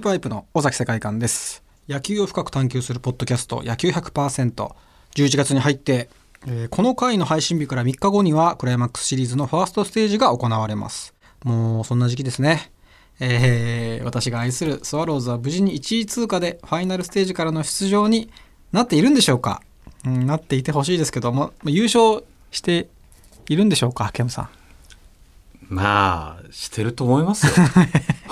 [0.00, 1.62] ーパイプの尾崎世界観です。
[1.88, 4.52] 野球を深く探求するポッドキャスト野球100%。
[5.14, 6.08] 11月に入って、
[6.46, 11.14] えーこの回の配信日から3日後にはクライマックスシリーズのファーストステージが行われます。
[11.44, 12.70] もうそんな時期ですね。
[13.20, 18.30] えー私が愛するスワローズは無事に1位通過でファイナルステージからの出場に
[18.72, 19.62] なっているんでしょうか、
[20.04, 22.88] うん、なっていてほしいですけども、優勝して
[23.48, 24.48] いるんでしょうか、ケムさん。
[25.68, 27.52] まあしてると思いますよ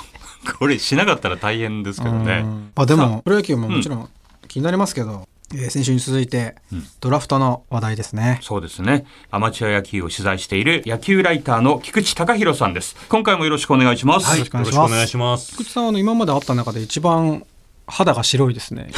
[0.44, 4.08] これしなかったら大変ですけどうねんあでさもプロ野球ももちろん
[4.48, 6.84] 気になりますけど、えー先週に続いてうん。
[7.00, 8.40] ドラフトの話題ですね。
[8.42, 9.06] そうですね。
[9.30, 12.96] アマチュア野球を取材している野球ライターの菊池隆弘さんです。
[13.08, 14.40] 今回もよろしくお願いします、はい。
[14.40, 15.52] よろしくお願いします。
[15.52, 17.44] 菊池さんはあの今まで会った中で一番
[17.86, 18.90] 肌が白いですね。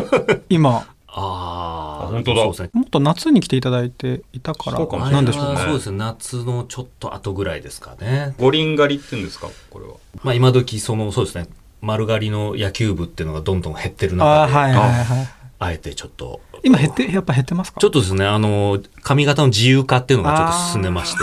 [0.50, 2.70] 今ああ、本当だそうですね。
[2.72, 5.60] もっと夏に来ていただいていたからそうかもしれなんでしょうね。
[5.60, 5.98] そうですね。
[5.98, 8.34] 夏のちょっと後ぐらいですかね。
[8.38, 11.48] 五輪狩りって言うんですかこれはまあ今時そのそうですね。
[11.82, 15.28] 丸刈りの野球部っていうのがどんどん減ってる中で、はいはいはい。
[15.58, 16.40] あえてちょっと。
[16.62, 17.80] 今減ってやっぱ減ってますか？
[17.80, 21.18] ちょっとですね、あの、髪型の自由化っていうのがちょっと進んでまして。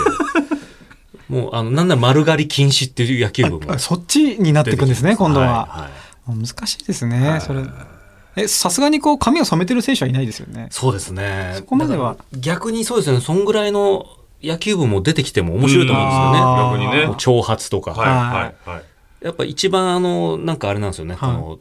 [1.28, 5.46] もう、あの、なんなら丸刈り禁止っていう野球部もあそっちになっていくんですね今度は。
[5.46, 5.90] はいはい
[6.30, 7.40] 難しいですね。
[7.40, 7.64] それ
[8.36, 10.68] えさすがにこう髪を染めてる選手はいないですよね。
[10.70, 11.54] そうですね。
[11.56, 14.06] そこまでは逆にそうですね、そんぐらいの
[14.42, 16.88] 野球部も出てきても面白いと思うんですよね。
[16.88, 17.92] 逆にねもう長髪とか。
[17.92, 18.82] はいはいはい
[19.20, 21.58] やっぱ一番あの、なんかあれなんですよね、はいこの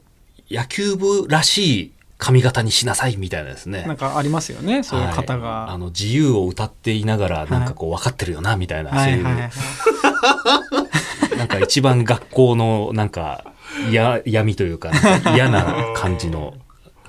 [0.49, 3.83] 野球部らしい髪型にしなさいみたいなですね。
[3.83, 5.69] なんかありますよねそういう方はいが。
[5.69, 9.51] あの自由を歌っていながら、なんかこう分かってるよな、みたいな、そういう、はいはいはい。
[11.37, 13.53] なんか一番学校のなんか
[13.91, 14.91] や闇というか、
[15.35, 16.55] 嫌な感じの、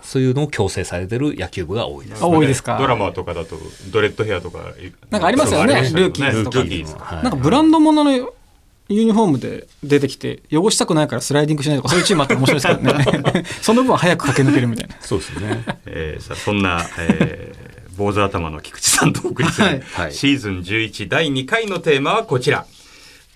[0.02, 2.22] そういうのを強制されてる野球部が多いです。
[2.22, 2.78] あ多いですか？
[2.78, 3.56] ドラマとかだと
[3.92, 4.58] ドレッドヘアとか
[5.10, 7.16] なんかありますよねそうありましたルーキーズとか。
[7.22, 13.44] なんかブランド物のユニフォームで出てきて汚したくないからスライディングしないとかそういうチームあったら面白いですからね。
[13.62, 14.96] その分早く駆け抜けるみたいな。
[15.00, 15.64] そうですね。
[15.86, 19.80] えーさあそんな、えー、坊主頭の菊池さんとお送りする、はい。
[19.92, 20.12] はい。
[20.12, 22.66] シーズン11第2回のテーマはこちら。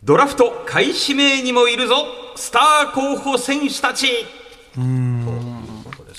[0.03, 1.95] ドラフト下位指名にもいるぞ
[2.37, 4.07] スター候補選手たち。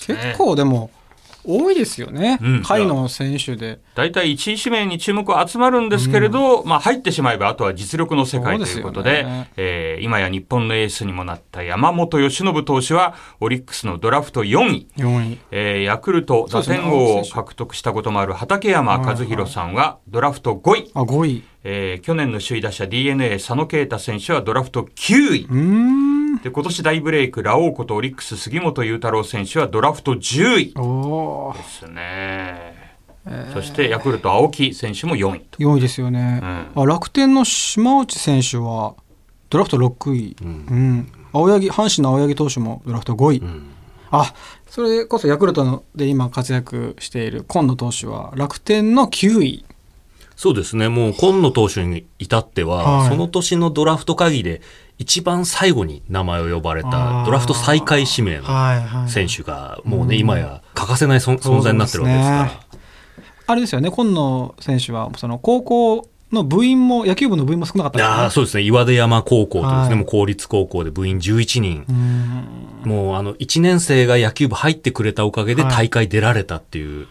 [0.06, 0.90] 結構でも
[1.48, 2.64] 多いですよね、うん。
[2.88, 3.80] の選手で。
[3.94, 14.88] 大体1位指名に注目は集まるんですけれど、まあ入ってしまえばあとは実力の世界ということででねえー今や日本のエースにもなった山本由伸投手はオリックスのドラフト4位。
[14.98, 15.38] 4位。
[15.52, 26.42] えーヤクルト打点王を獲得したこともある畠山和弘さんはドラフト5位、あ5位えー去年の首位打者 d n a 佐野啓太選手はドラフト9位。
[26.44, 31.58] で今年大ブレイクラオウことオリックス杉本裕太郎選手はドラフト10位。
[31.58, 32.94] ですね、
[33.52, 35.58] そしてヤクルト青木選手も4位と。
[35.58, 36.40] 4位ですよね、
[36.76, 38.94] うあ楽天の島内選手は
[39.50, 41.12] ドラフト6位、うん。
[41.34, 43.72] 青柳阪神の青柳投手もドラフト5位、ん。
[44.12, 44.36] あ
[44.68, 49.66] それこそヤクルトので今活躍している今野投手は楽天の9位
[50.36, 50.90] そうですね。
[50.90, 53.10] もう今野投手に至っては、はい。
[53.10, 54.62] その年のドラフト会議で
[54.98, 57.26] 一番最後に名前を呼ばれあたー。
[57.26, 62.50] ドラフト最下位指名のはいはい選手がもうね、今や欠かせない存存在になってるわけですから。
[62.50, 62.60] そう
[63.48, 63.92] あれですよね。
[63.92, 68.30] 今野選手はその高校の部員も野球部の部員も少なかったね。
[68.32, 68.64] そうですね。
[68.64, 69.96] 岩出山高校とですね、はい。
[69.96, 71.86] もう公立高校で部員11人。
[71.88, 72.92] うん。
[72.92, 75.72] もうあの、1年生が野球部入ってくれたおかげではい。
[75.72, 77.08] 大会出られたっていう、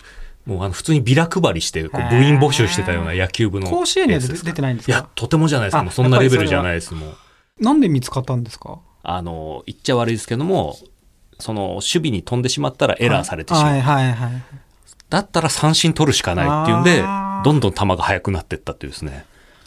[0.47, 3.69] もうあの、普通にビラ配りして、こう部員募集してたような野球部の。
[3.69, 4.93] 甲子園には出出てないんですか？
[4.93, 5.77] いや、とてもじゃないです。
[5.83, 7.17] もうそんなレベルじゃないです、もう。
[7.61, 8.79] なんで見つかったんですか？
[9.03, 10.77] あの、言っちゃ悪いですけども、
[11.39, 13.65] その、守備に飛んでしまったらエラーされてしまう。
[13.73, 14.43] はいはいはい
[15.11, 17.03] だったら三振取るしかないっていうんで
[17.45, 19.27] どんどん球が速くなっていったっていうですね、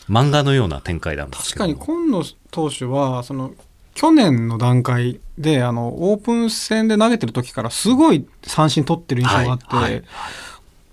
[0.10, 3.54] 漫画のような展開なんです確かに今野投手はその
[3.94, 10.04] 去年の段階であのオープン戦で投げてる時からすごい三振取ってる印象があって、はいはい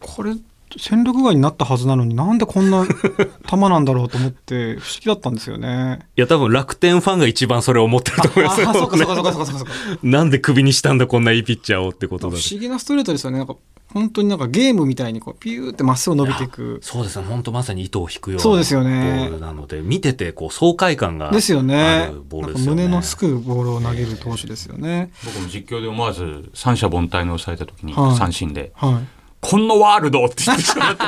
[0.04, 0.34] これ
[0.76, 2.84] 戦力外になったはずなのになんでこんな
[3.48, 6.00] 球なんだろうと思って不思議だったんですよね。
[6.16, 9.72] いや、多分楽天ファンが一番それを思ってると思いますよあそうかそうかそうかそうかそうか。
[10.02, 13.38] なんでクビにしたんだ、こんないいピッチャーをってことだ不思議なストレートですよね。
[13.38, 13.54] なんか
[13.92, 16.80] 本当になんかゲームみたいにこうピューってまっすぐ伸びていく。
[16.82, 22.20] そうですね、本当まさに糸を引くようなそうですよねボールなので、見ててこう爽快感がですよあねる。
[22.28, 22.82] ボールですよね。
[22.82, 25.12] 胸のすくボールを投げる投手ですよね。
[25.24, 28.94] 僕も実況で思わず三者凡退に抑えた時にはい三振ではい。
[29.44, 31.02] 「こんなワールド!」って言ってしまって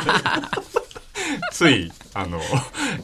[1.53, 2.41] ついあの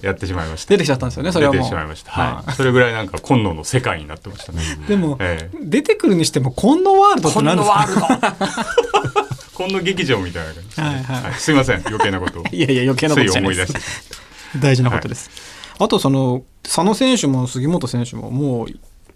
[0.03, 1.33] やってしまいました出てきちゃったんですよね。
[1.33, 1.63] それはもう。
[1.63, 2.47] 出てしまいました、はい。
[2.47, 2.57] はい。
[2.57, 4.61] それぐらいなんか今野の世界になってましたね。
[4.89, 5.59] でも、ええ。
[5.61, 8.07] 出てくるにしても、今野ワールドってこんな何ですか？
[8.07, 9.23] ワールド。
[9.55, 11.35] こんな劇場みたいな感じですね、はいはい。
[11.35, 12.45] すいません余計なことを。
[12.53, 14.09] いやいや、余計なことじゃないで思い出しす
[14.53, 14.59] て。
[14.59, 15.31] 大事なことです。
[15.79, 18.69] あと、その、佐野選手も杉本選手も、もう、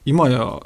[0.05, 0.61] 今や、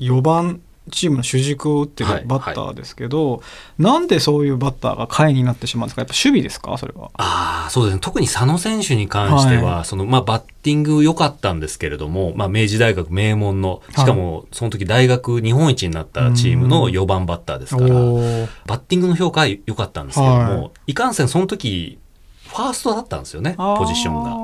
[0.00, 0.60] 4番
[0.90, 3.42] チームの主軸を打ってるはいバッターですけど、
[3.78, 6.02] なんでそういうバッターが下位になってしまうんですか？
[6.02, 6.76] やっぱ守備ですか？
[6.76, 7.10] それは。
[7.14, 8.00] ああ、そうですね。
[8.00, 20.94] 特に佐野選手に関しては、はその、まあ、バッティング良かったんですけれども、まあ、明治大学名門の、しかも、その時大学日本一になったチームの4番バッターですから、バッティングの評価は良かったんですけれども、、はい。
[20.94, 21.98] かんせんその時、
[22.48, 24.43] ファーストだったんですよね、ポジションが。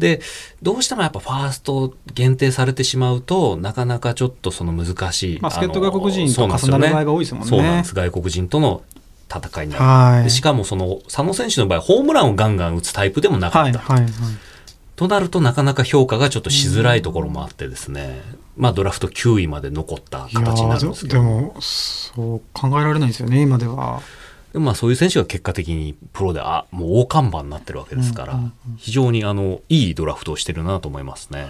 [0.00, 0.16] が。
[0.16, 0.20] で、
[0.62, 5.40] どうしてもやっぱファースト限定されてしまうと、なかなかちょっとその難しい。
[5.40, 7.48] まあ、助っ人の外国人と重なる場合が多いですもんね。
[7.48, 7.94] そうなんです。
[7.94, 8.82] 外国人との
[9.30, 9.84] 戦いになる。
[9.84, 10.24] はい。
[10.24, 14.12] でしかもその佐野選手の場合ホームランをガンガン打つタイプでもなかはい、った、はい、はい。
[14.96, 18.20] となるとなかなか評価がちょっとしづらいところもあってですね、
[18.56, 24.02] まあドラフト9位まで残った形になるんですけどでも、そう考えられないですよね、今では。
[24.54, 28.76] まあそういう選手が結果的にプロであもう大看板になってるわけですから、うんうんうん。
[28.76, 31.46] 非常にあのいいドラフトをしてるなと思いますね。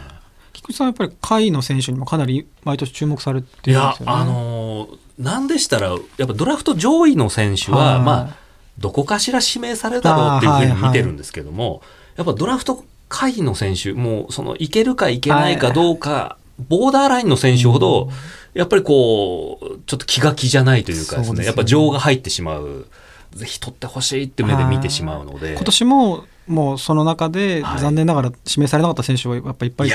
[0.52, 4.12] 菊池さん、やっぱり下位の選手にもかなり毎年注目されていやるんですよね。
[4.12, 8.00] あのーなんでしたらやっぱドラフト上位の選手は、はい。
[8.02, 8.36] まあ
[8.78, 11.82] どこかしら指名されるだろうっていうふうに見てるんですけども、
[12.16, 16.38] やっぱドラフト下位の選手もうそのいけるかいけないかどうか、
[16.68, 18.08] ボーダーラインの選手ほど、
[18.54, 21.40] やっぱりこうちょっと気が気じゃないというかですね。
[21.40, 21.46] ね。
[21.46, 22.86] やっぱ情が入ってしまう。
[23.32, 25.54] ぜひ取ってほしいって目で見てしまうので。
[25.54, 27.80] 今年も、もうその中ではい。
[27.80, 29.88] 残念ながら指名されなかった選手はやっぱいっぱい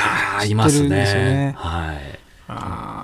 [0.50, 1.30] いますってるんですよね。
[1.30, 1.56] ね。
[1.58, 2.20] はい。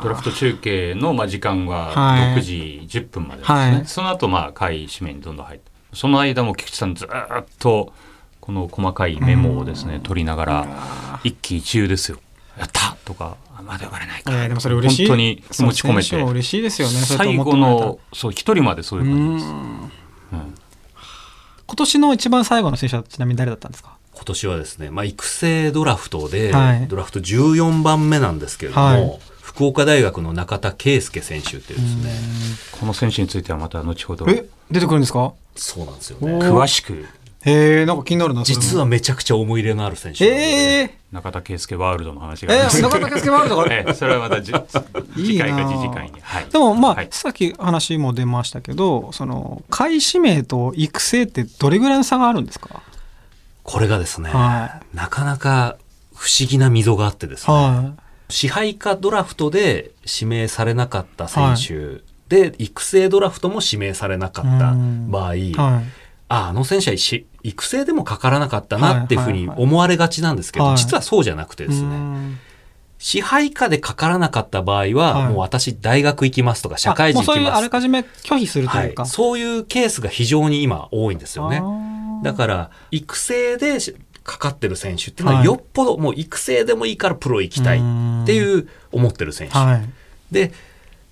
[0.03, 2.39] ドラフト中継のまあ時間ははい。
[2.39, 3.85] 6時10分までですね、はい。
[3.85, 7.93] その後まあ会指名にどんどん入ってその間も菊池さんずーっと
[8.41, 12.17] この細かいメモをですね取りながら一喜一憂ですよ
[12.59, 15.07] 「やった!」とか「あまだ呼ばれないか」えーでもそれ嬉しい。
[15.07, 16.21] 本当に気持ち込めて。
[16.21, 16.99] 嬉しいですよね。
[16.99, 19.53] 最後のそう一人までそういう感じです。
[21.67, 23.97] 今年の一番最後の選手はちなみに誰だったんですか？
[24.13, 26.87] 今年はですね、まあ、育成ドラフトで、はい。
[26.87, 29.19] ドラフト14番目なんですけれども、はい。
[29.41, 32.11] 福岡大学の中田圭介選手っていうですね、
[32.79, 34.25] この選手についてはまた後ほど。
[34.29, 34.45] え？
[34.69, 35.33] 出てくるんですか？
[35.55, 36.33] そうなんですよおね。
[36.39, 37.05] 詳しく
[37.43, 38.43] へえんか気になるな。
[38.43, 43.65] 実はめちゃくちゃ思い入れのある選手なので、ええ中田圭介ワールドの話ー、がえー、中田圭介ワールドが。
[43.73, 44.51] ええそれはまた次
[45.37, 46.21] 回か次々回に。
[46.21, 46.45] はい。
[46.45, 47.07] でもまあ、はい。
[47.11, 52.81] さっき話も出ましたけどその下位指名と育成ってどれぐらいの差があるんですか？
[53.63, 55.77] これがですね、はなかなか
[56.15, 57.91] 不思議な溝があってですね、は
[58.29, 64.73] 支配下ドラフトで指名されなかった選手で、育成ドラフトも指名されなかった
[65.09, 65.81] 場合、あ
[66.29, 70.77] あの選手はし育成でもかからなかったなっていうふうに思われがちなんですけど、はい。
[70.77, 72.39] 実はそうじゃなくてですね、うん
[73.03, 75.33] 支配下でかからなかった場合は、はい。
[75.33, 81.63] もう私大学行きますとか社会人あもうそういう行きますあらかじめ拒否するとはいいうか、そういうケースが非常に今多いんですよね。
[82.23, 83.79] だから育成で
[84.23, 85.47] かかってる選手っていうのははい。
[85.47, 87.81] よっぽどもう育成でもいいからプロ行きたいっ
[88.27, 89.57] ていう思ってる選手。
[89.57, 89.89] はい。
[90.31, 90.51] で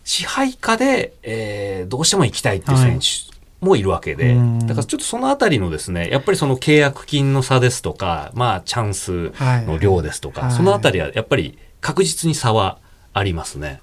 [0.04, 4.60] 支配下で、えーどうしても行きたいっていう選手もいるわけで、うん。
[4.60, 9.34] だからちょっとそのあたりのですねやっぱりその契約金の差ですとかまあチャンス
[9.68, 10.52] の量ですとか、はい。
[10.52, 12.80] そのあたりはやっぱり確実に差は
[13.14, 13.82] ありますね。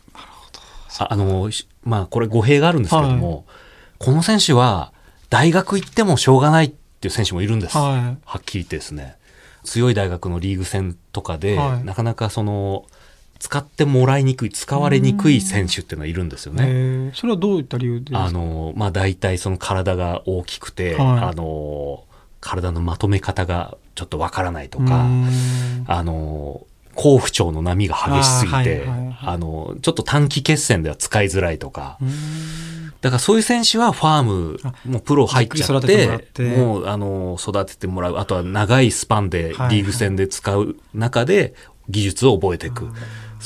[0.99, 3.44] ああのしまあこれ語弊があるんですけども、
[3.99, 4.93] この選手は
[5.29, 7.77] 大学行ってもしょうがないっていう選手もいるんです。
[7.77, 8.19] はい。
[8.24, 9.17] はっきり言ってですね。
[9.65, 11.84] 強い大学のリーグ戦とかで、はい。
[11.84, 12.86] なかなかその
[13.38, 17.12] 使ってもらいにくい使われにくい選手っていうのはいるんですよね。
[17.14, 18.24] それはどういった理由でですか？
[18.24, 21.19] あのまあ大体その体が大きくて、はい。
[21.20, 22.05] あの
[22.40, 25.28] 体のまとめ方がちょっとわからないとうか、ん。
[25.86, 29.38] あの好不調の波が激しすぎてあ、あーはいはいはい。
[29.38, 32.08] のちょっと短期決戦では使いづらいとか、うん。
[33.02, 36.56] だからそういう選手はファームあもうプロ入っちゃっててもてて。
[36.56, 38.16] もうあの育ててもらう。
[38.16, 41.55] あとは長いスパンでリーグ戦で使う中で
[41.88, 42.88] 技術を覚えていく、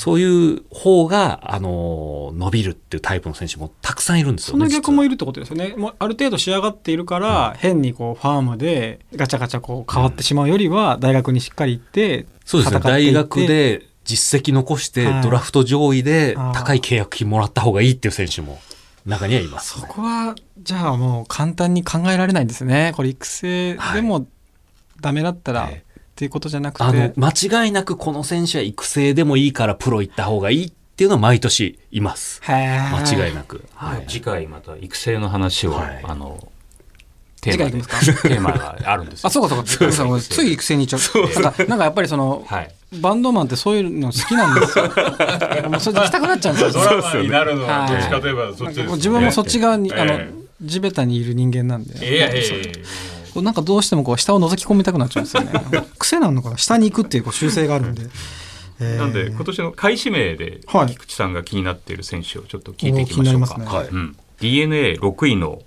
[0.00, 4.66] そういう方があの伸びるっていうタイプの選手もたくさんいるんですよね。
[4.66, 5.74] その逆も実いるってことですよね。
[5.76, 12.80] もうある程度仕上がっているから、変にこうファームでガチャガチャこう変わってしまうよりは、大学にしっかり行って、はそうですね。
[12.80, 15.22] 大学で実績残してはい。
[15.22, 18.58] ドラフト上位で高い契約金もらった方がいいっていう選手も
[19.04, 19.80] 中にはいます。
[19.80, 19.86] そね。
[19.86, 22.94] こはじゃあもう簡単に考えられないんですね。
[22.96, 24.26] これ育成でも
[24.98, 25.82] ダメだったら、はい
[26.20, 26.84] っていうことじゃなくて。
[26.84, 32.42] あの間違いなくこの選手は育成でもいいからプロ行った方がいいっていうのは毎年います。
[32.46, 33.64] 間違いなく。
[33.74, 36.46] はい次回また育成の話を、はいあの
[37.40, 38.28] テーマですか？
[38.28, 39.66] テーマがあるんですよあ、そうかそうか。
[39.66, 41.42] そうそうそうつい育成に行っちゃう。
[41.42, 44.84] なんかなんかやっぱりその、はいバンドマンってそういうの好きなんですよ。
[45.70, 46.84] もうそれで行きたくなっちゃうんですよ。
[46.84, 51.94] ドラマになるのははいどっちかといえばそっちですよね自分もそっち側に、あのえ地べたにいる人間なんで。
[52.02, 52.64] えいやいやいやいや
[53.32, 55.52] こうなんかどうしてもこう下を覗き込みたくなっちゃうんですよね。
[55.98, 56.58] 癖なのかな。
[56.58, 58.02] 下に行くっていうこう習性があるんで。
[58.80, 58.98] えー。
[58.98, 60.86] なんで今年の下位指名ではい。
[60.88, 63.06] 菊池さんが気になっている選手をちょっと聞いていきましょうか。
[63.06, 63.66] おー気になりますね。
[63.66, 63.88] はい。
[63.88, 65.60] うん、DNA6 位の、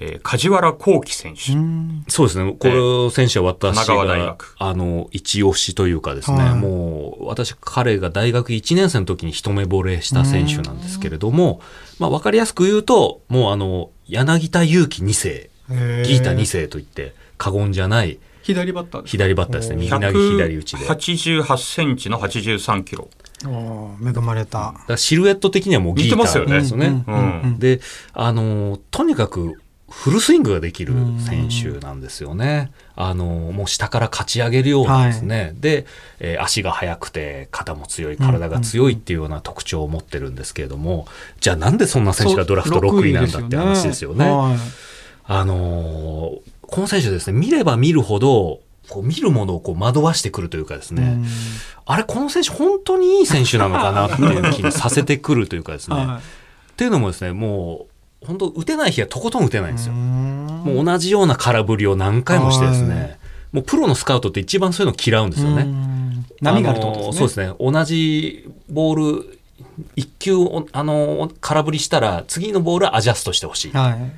[0.00, 1.52] えー梶原幸輝選手。
[1.52, 2.04] うん。
[2.08, 2.56] そうですね。
[2.58, 6.54] この選手は私が学、あの、一押しというかですね、はい。
[6.54, 11.60] もう、私、彼が大学1年生の時に一目惚れした選手なんですけれども、
[11.98, 19.76] まあ、わかりやすく言うと、もうあの、柳田悠岐2世、えギータ2世といって、過言じゃない左バッターです左バッターですね。
[19.76, 20.82] 右投げ左打ちで。
[20.82, 23.08] だか188センチの83キロ。
[23.44, 27.04] 恵まれたらシルエット的にはもうギータですよね。
[27.06, 27.80] うんうんで、
[28.12, 29.58] あの、とにかく、
[29.90, 32.72] フルスイングができる選手なんですよね。
[32.96, 35.54] あの、もう下から勝ち上げるようなですね。
[35.60, 35.86] で、
[36.20, 41.06] えー足が速くて、肩も強い、体が強いっていうような特徴を持ってるんですけれども、
[41.40, 44.26] じゃあなんでそんな選手がドラフト6位なんだって話ですよね。
[45.24, 51.26] はいあのーこの選手ですね、見れば見るほど、こう見るものをこう惑わしてくるというかですね、うん
[51.86, 55.96] あれ、この選手本当にいい選手なのかなっていう気にさせてくるというかですね。
[55.96, 56.20] は
[56.72, 57.86] っていうのもですね、も
[58.22, 59.92] う、本当打てない日はとことん打てないんですよ。
[59.92, 63.18] いもう同じような空振りを何回もしてですね、はい
[63.52, 65.62] もうプロのスカウトって一番そういうの嫌うんですようね。
[65.62, 67.52] ん波があるとねのそうですね。
[67.60, 69.38] 同じボール、
[69.94, 73.70] 一球お、あの、空振りしたら、次のボールはアジャストしてほしい。
[73.70, 74.12] はい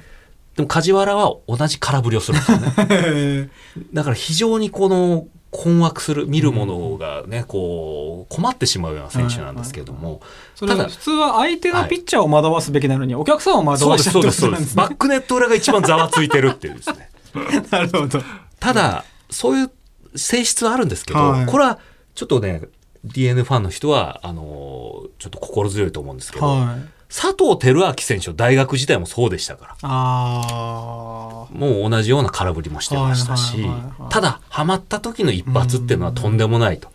[0.56, 3.50] でも梶原は同じ空振りをするんですよね。
[3.92, 10.20] だから非常にこの困惑する見るものがね、こう困ってしまうような選手なんですけれども、
[10.54, 14.76] それただ普通は相手のピッチャーを惑わすべきなのに、お客さんを惑わしちゃってそうですそうです。
[14.76, 17.10] バックネット裏が一番ざわついてるっていうですね。
[17.70, 18.22] なるほど。
[18.58, 19.70] ただそういう
[20.14, 21.78] 性質はあるんですけど、はいこれは
[22.14, 22.62] ちょっとね
[23.04, 26.95] DNA ファンの人はあのちょっと心強いと思うんですけど、はい。
[27.08, 29.76] 佐藤輝明選手の大学時代もそうでしたから。
[29.82, 36.90] あもう同じような空振りもしてましたしはいはいはいはい、ただ、ハマった時の一発っていうのはとんでもないと。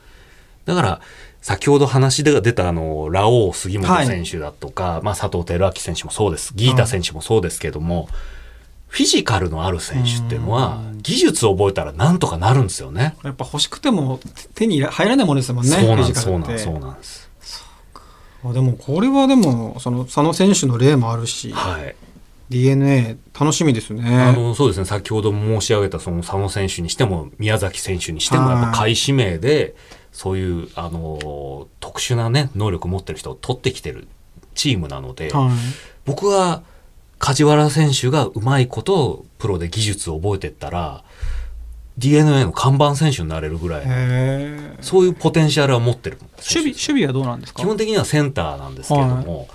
[0.66, 1.02] だから、
[1.42, 6.54] 先ほど話で出たあの、ラオウ杉本選手だとか、まあ佐藤輝明選手もそうです。
[6.56, 8.08] ギータ選手もそうですけども、
[8.88, 13.16] フィジカルのある選手っていうのは、技術を覚えたらなんとかなるんですよね。
[13.24, 13.28] あ。
[13.28, 14.20] やっぱ欲しくても
[14.54, 15.72] 手に入らないものですもんね。
[15.72, 16.40] そうなんです、そう
[16.80, 17.21] なんです。
[18.44, 21.96] あでもこれはでも、その佐野選手の例もあるし、はい。
[22.50, 24.04] DNA 楽しみですね。
[24.04, 29.76] あの、そうですね、先ほど申し上げたその佐野選手にしても、宮崎選手にしても、はいやっぱ下位指名で、
[30.12, 34.08] そういう、あの、特殊なね、能力を持ってる人を取ってきてる
[34.54, 35.50] チームなので、はい。
[36.06, 36.64] 僕は、
[37.20, 41.04] 梶原選手がうまいこと、プロで技術を覚えてったら、
[41.98, 43.86] DNA の看板選手になれるぐらい。
[44.82, 46.18] そういうポテンシャルは持ってる。
[46.38, 47.62] 守備、守備はどうなんですか？
[47.62, 49.48] 基本的にはセンターなんですけれども、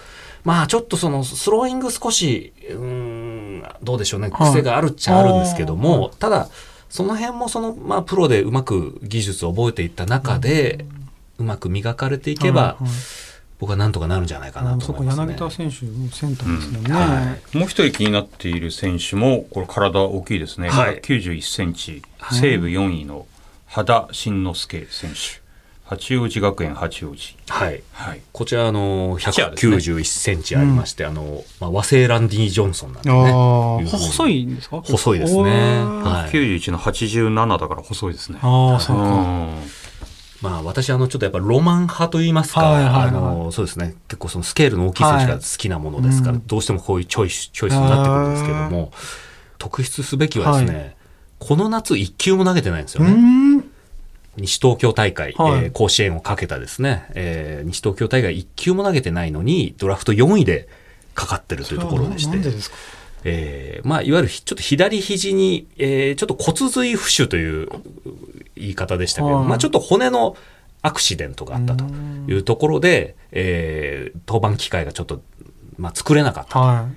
[0.44, 6.48] まあちょっとそのスローイング少し、うーん、どうでしょうね、はい癖があるっちゃあるんですけども、ただ、
[6.88, 10.84] その辺もその、まあプロでうまく技術を覚えていった中で、
[11.38, 12.92] うまく磨かれていけば、はいはい
[13.58, 15.32] 僕はなんとかなるんじゃないかなとそこ思いますね。
[15.32, 16.92] 柳田選手もセンターですもんね。
[16.92, 20.68] はもう一人気になっている選手も、これ体大きいですね。
[20.68, 23.26] はい91センチ、はい西武4位の
[23.66, 25.44] 羽田慎之介選手。
[25.88, 27.36] 八王子学園八王子。
[27.48, 27.80] はい。
[27.92, 28.20] はい。
[28.32, 33.88] こちら、あの、チアですね191センチありまして、あの、まあ、和製ランディ・ジョンソンなんであね。
[33.88, 34.80] 細いんですか？
[34.82, 35.42] 細いですね。
[35.44, 36.34] はい。
[36.34, 38.40] 91の87だから細いですね。
[38.42, 39.02] ああ、そうか。
[39.04, 39.58] うん
[40.42, 43.08] まあ私あのちょっとやっぱロマン派と言いますか、はいはいはい。
[43.08, 43.94] あのそうですね。
[44.08, 46.46] 結構そのスケールの大きい選手が好きなものですから、はいうん。
[46.46, 48.92] どうしてもこういうチョイスチョイスになってくるんですけども
[49.58, 50.84] 特筆すべきはですね、は
[51.38, 53.12] この夏1球も投げてないんですようね。
[53.12, 53.64] ん。
[54.36, 55.64] 西東京大会、はい。
[55.64, 60.68] えー甲子園をかけたですね、えー西東京大会1球も投げてないのにドラフト4位で
[61.14, 62.38] かかってるというところでして。
[63.28, 67.68] えーまあ、いわゆるひちょっと左肘に、えーちょっと骨髄浮腫という
[68.56, 70.36] 言い方でしたけど、はいまあ、ちょっと骨の
[70.82, 75.20] アクシデントがあったというところで、えー登板機会がちょっと、
[75.78, 76.58] まあ、作れなかった。
[76.58, 76.88] は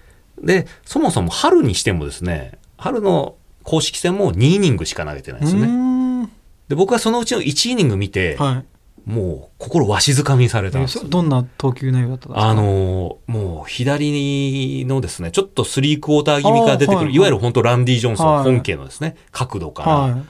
[0.41, 5.41] で、そもそも春にしてもですね、春の公式戦も2イニングしか投げてない。
[5.41, 5.67] ですよね。
[5.67, 6.29] ね。
[6.69, 8.65] で、僕はそのうちの1イニング見て、はい。
[9.05, 12.49] もう心わしづかみにされたんえですよそどんな投球内容だったんですか？
[12.49, 20.23] あのーもう左のですね、ちょっとスリークォーター気味から出てくる、はいはいいわゆる本当ランディ・ジョンソンはい本家のですね、角度から、はい。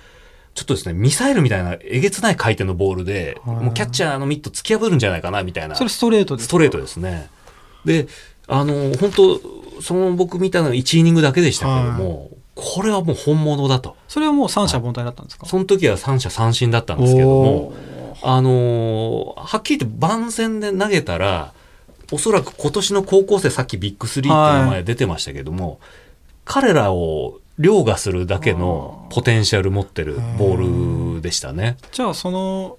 [0.60, 5.76] ちょっとですね、ミサイルみたいなえげつない回転のボールで、はいもうキャッチャーのミット突き破るんじゃないかな、みたいな。
[5.76, 6.50] それストレートですか？
[6.50, 7.30] ストレートですね。
[7.86, 8.08] で、
[8.48, 9.42] あのー本当
[9.82, 13.96] その僕見たのは1イニングだけでしたけども、これはもう本物だと。
[14.10, 15.46] それはもう三者凡退だったんですか？
[15.46, 17.76] その時は三者三振だったんですけどもお、
[18.24, 21.54] あのーはっきり言って万全で投げたら、
[22.12, 25.80] おそらく今年の高校生さっきビッグスリーって名前出てましたけども、
[26.44, 31.78] 彼らを凌駕するだけのポテンシャル持ってるボールでしたね。
[31.92, 32.78] じゃあその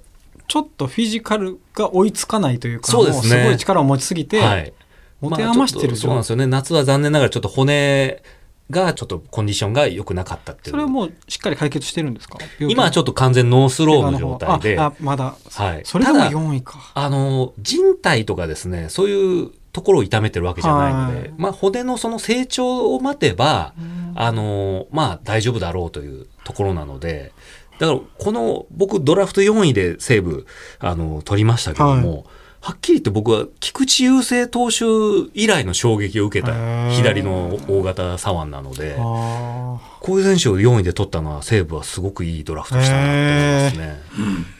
[0.48, 4.72] ちょっとフィジカルが追いつかないというかそうですねすごい力を持ちすぎて、はい。
[5.20, 6.46] 持て余してるそうなんですよね。
[6.46, 8.22] 夏は残念ながらちょっと骨
[8.70, 10.70] がちょっとコンディションが良くなかったっていう。
[10.70, 12.38] それはもうしっかり解決してるんですか？
[12.58, 14.78] 今はちょっっと完全ノースローの状態で。
[14.78, 21.34] ああまだ、はいそれでもただ4位かあの、靭帯とかですね、そういうところを痛めてるわけじゃないので、はい。
[21.36, 23.74] まあ骨のその成長を待てば、
[24.14, 27.32] あの、まあ大丈夫だろうというところなので、
[27.78, 30.46] だからこの僕ドラフト4位で西武、
[30.78, 32.26] あの、取りましたけども、
[32.60, 34.84] はっきり言って僕は菊池雄星投手
[35.32, 44.59] 以来の衝撃を受けた左の大型左腕なので、あこういう選手を4位で取ったのは西武はすごくいいドラフトしたなって思いますね。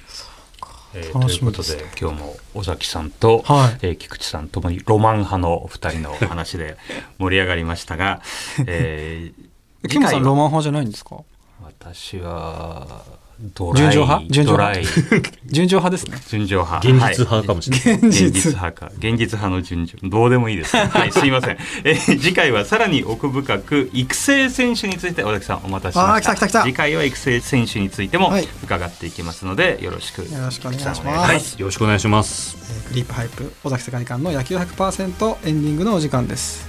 [0.94, 3.78] えー楽ということで今日も尾崎さんと、はい。
[3.82, 6.76] えー菊池さんともにロマン派のお二人の話で
[7.18, 8.20] 盛り上がりましたが、
[8.66, 11.16] えーーキムさんロマン派じゃないんですか？
[11.62, 13.04] 私は
[13.54, 14.26] ドライ純情派？
[14.30, 15.22] 純情ドラ派イ。
[15.46, 15.90] 純情派？
[15.96, 16.18] ですね。
[16.28, 16.88] 純情派。
[16.88, 17.94] 現実派かもしれない。
[17.94, 18.32] 現現実。
[18.32, 18.92] 実派か。
[18.98, 21.12] 現実派の順序どうでもいいです、はい。
[21.12, 26.34] すいません、えー次回はさらに奥深く育成選手について尾崎さんお待たせしました。
[26.34, 26.62] 来た来た来た。
[26.64, 28.48] 次回は育成選手についてもはい。
[28.62, 31.00] 伺っていきますのでよろしくよろしくお願いします。
[31.00, 32.56] 菊池さんお願いしよろしくお願いします。
[32.60, 36.68] えークリープハイプ尾崎世界観の野球100%エンディングのお時間です。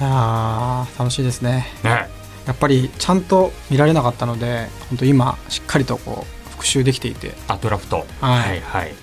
[0.00, 1.66] いやー楽しいですね。
[1.82, 2.17] ね
[2.48, 7.34] やっぱりちゃんと見られなかったので本当今しっかりとこう復習できていて。
[7.46, 7.98] あドラフト。
[7.98, 8.06] はい。
[8.40, 8.94] はいはい。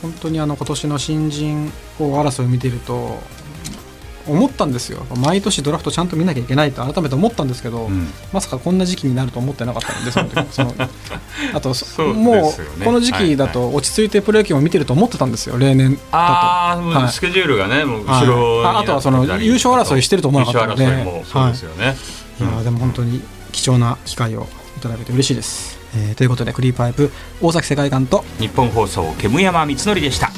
[0.00, 3.18] 本当にあの今年の新人王争いを見ていると
[4.28, 5.04] 思ったんですよ。
[5.16, 8.08] 毎年ドラフトちゃんと見なきゃいけないと改めて思ったんですけど、うん。
[8.32, 10.74] まさかこんな時期になると思ってなかったのでその時 その
[11.52, 12.22] あとうね。
[12.22, 16.06] もうこの時期だと落ち着いてプロ野球も見てると思ってたんですよ例年だと。
[16.12, 17.12] あはい。
[17.12, 20.84] スケジュールがね、もう後ろああとはその優勝争いしてると思わなかったので。
[20.84, 21.96] いもそうですよね。
[21.96, 25.78] いやーでも本当に貴重な機会をいただけて嬉しいです。
[25.96, 27.10] えーということでクリープハイプ
[27.40, 30.30] 大崎世界観と日本放送煙山光則でした。